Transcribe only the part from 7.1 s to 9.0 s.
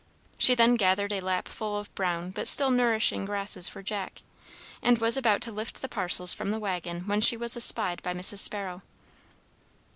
she was espied by Mrs. Sparrow.